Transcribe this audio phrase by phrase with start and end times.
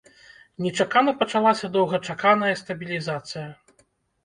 [0.65, 3.49] Нечакана пачалася доўгачаканая стабілізацыя.